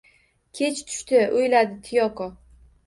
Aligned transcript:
Kech 0.59 0.81
tushdi, 0.87 1.21
o`yladi 1.27 1.81
Tiyoko 1.91 2.33